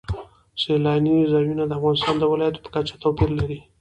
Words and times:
سیلانی 0.61 1.29
ځایونه 1.31 1.63
د 1.67 1.71
افغانستان 1.79 2.15
د 2.19 2.23
ولایاتو 2.31 2.63
په 2.63 2.69
کچه 2.75 2.95
توپیر 3.03 3.29
لري. 3.39 3.59